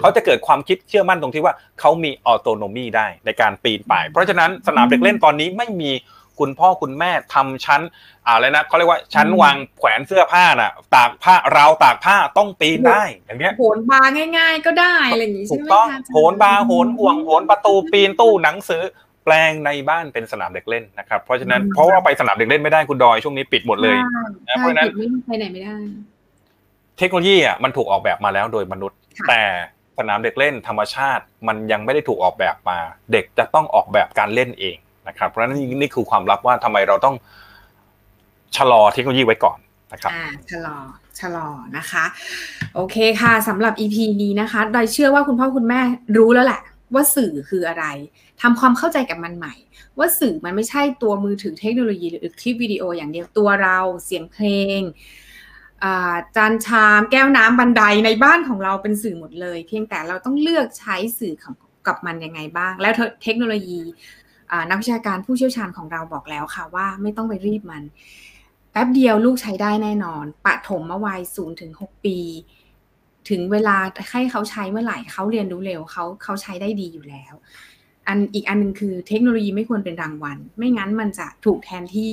[0.00, 5.92] เขาจะเกิดความคิดเชื่อมั่นตรงที่ว่าเขามีออโตโนมีได้ในการปีนป่าย เพราะฉะนั้นสนามเด็กเล่นตอนนี้ไม่มี
[6.38, 7.82] คุณพ่อคุณแม่ทำชั้น
[8.26, 23.96] อะไรนะเขาเรียกว่าชั้นวางแขวนเสื้อผ้าน่ะ ตากผ้าราวตากผ้าต้องปีนได้อย่างเงี้ยโหนบาร์ง่าย ๆ ก็ได้อะไรอย่างนี้ถูใช่กไหมต้องคะาจารย์โหนบาร์โหนห่วงโหนประตูปีนตู้หนังสือแปลงในบ้านเป็นสนามเด็กเล่นนะครับเพราะฉะนั้นเพราะว่าไปสนามเด็กเล่นไม่ได้คุณดอยช่วงนี้ปิดหมดเลย
[24.46, 25.76] ใช่นะเพราะฉะนั้นใช่ไม่ไปไหนไม่ได้
[26.98, 29.42] เทคโนโลยีอะมันถูกออกแบบมาแล้วโดยมนุษย์ค่ะแต่
[29.98, 32.78] สนามเด็กเล่นธรรมชาติมันยังไม่ได้ถูกออกแบบมา
[33.12, 34.76] เด็กจะต้องออกแบบการเล่นเอง
[35.08, 37.14] นะครับ เพราะฉะนั้นนี่นี่คือความลับว่าทำไมเราต้อง
[38.56, 39.58] ชะลอเทคโนโลยีไว้ก่อน
[39.92, 40.12] นะครับ
[40.50, 40.76] ชะลอ
[41.20, 42.04] ชะลอนะคะ
[42.74, 45.80] โอเคค่ะสำหรับ EP นี้นะคะดอยเชื่อว่าคุณพ่อคุณแม่
[46.16, 46.60] รู้แล้วแหละ
[46.94, 47.84] ว่าสื่อคืออะไร
[48.42, 49.54] ทำความเข้าใจกับมันใหม่
[49.98, 54.46] ว่าสื่อมันไม่ใช่ตัวมือถือเทคโนโลยีหรือคลิปวิดีโออย่างเดียวตัวเราเสียงเพล
[54.78, 54.80] ง
[56.36, 61.54] จานชามแก้วน้ำบันไดในบ้านของเราเป็นสื่อหมดเลย เพียงแต่เราต้องเลือกใช้สื่อของ
[61.86, 63.80] กับมันยังไงบ้าง แล้วเทคโนโลยี
[64.70, 67.82] นักวิชาการผู้เชี่ยวชาญของเราบอกแล้วค่ะว่าไม่ต้องไปรีบมัน
[68.72, 72.18] แป๊บเดียวลูกใช้ได้แน่นอนปะถมมาวัยศูนย์ถึงหกปี
[73.30, 73.76] ถึงเวลา
[74.10, 77.34] ให้เขาใช้เมื่อไหร่เขาเรียนรู้เร็วเขาเขาใช้ได้ดีอยู่แล้ว
[78.08, 82.12] อันอีกอันนึงคือเทคโนโลยีไม่ควรเป็นรางวัล ไม่งั้นมันจะถูกแทนที่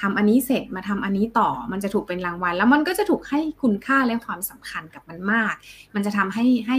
[0.00, 5.54] ทำอันนี้เสร็จมาทำอันนี้ต่อ มันจะถูกเป็นรางวัล แล้วมันก็จะถูกให้คุณค่าและความสำคัญกับมันมาก
[5.94, 6.78] มันจะทำให้ให้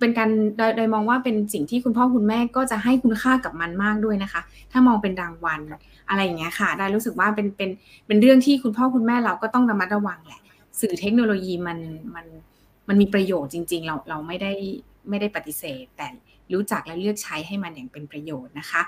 [0.00, 0.30] เป็นการ
[0.76, 4.40] โดยมองว่าเป็นสิ่งที่คุณพ่อคุณแม่ก็จะให้คุณค่ากับมันมากด้วยนะคะ
[4.72, 5.60] ถ้ามองเป็นรางวัล
[6.08, 7.70] อะไรอย่างเงี้ยค่ะ ได้รู้สึกว่าเป็นเป็น
[8.06, 10.40] เป็นเรื่องที่คุณพ่อคุณแม่เราก็ต้องระมัดระวังแหละ
[10.80, 11.78] สื่อเทคโนโลยีมัน
[12.14, 12.55] มันมัน
[13.00, 14.52] มีประโยชน์จริง ๆ เราเราไม่ได้
[15.08, 16.08] ไม่ได้ปฏิเสธ แต่
[16.54, 18.82] รู้จักและเลือกใช้ให้มันอย่างเป็นประโยชน์นะคะ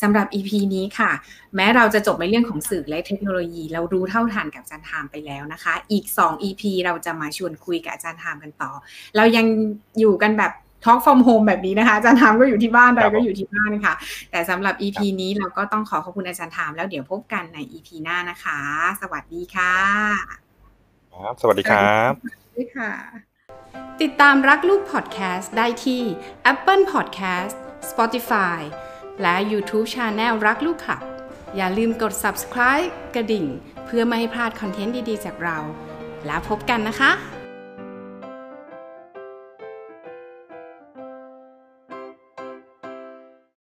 [0.00, 1.10] สำหรับ EP นี้ค่ะ
[1.56, 8.72] แม้เราจะจบในเรื่องของสื่อและเทคโนโลยี เรารู้เท่าทันกับอาจารย์ทามไปแล้วนะคะ อีก 2 EP เราจะมาชวนคุยกับอาจารย์ทามกันต่อ
[9.16, 9.46] เรายัง
[9.98, 10.52] อยู่กันแบบ
[10.84, 13.94] talk from home แบบนี้นะคะอาจารย์ทามก็อยู่ที่บ้านเราก็อยู่ที่บ้านค่ะ
[14.30, 18.60] แต่สำหรับ EP นี้เราก็ต้องขอขอบคุณอาจารย์ทามแล้วเดี๋ยวพบกันใน EP หน้านะคะ
[19.02, 19.74] สวัสดีค่ะ
[21.12, 23.31] ครับ สวัสดีครับสวัสดีค่ะ
[24.00, 26.02] ติดตามรักลูกพอดแคสต์ได้ที่
[26.52, 27.54] Apple Podcast
[27.90, 28.60] Spotify
[29.22, 30.98] และ YouTube Channel รักลูกค่ะ
[31.56, 33.46] อย่าลืมกด subscribe กระดิ่ง
[33.84, 35.58] เพื่อไม่ให้พลาดคอนเทนต์ดี ๆ จากเรา
[36.26, 37.10] แล้วพบกันนะคะ